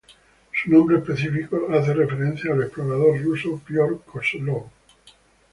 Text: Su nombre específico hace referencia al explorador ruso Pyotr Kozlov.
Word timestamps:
Su 0.51 0.71
nombre 0.71 0.97
específico 0.97 1.67
hace 1.71 1.93
referencia 1.93 2.51
al 2.51 2.63
explorador 2.63 3.21
ruso 3.21 3.61
Pyotr 3.63 4.03
Kozlov. 4.05 4.71